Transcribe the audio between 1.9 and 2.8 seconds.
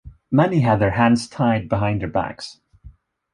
their backs.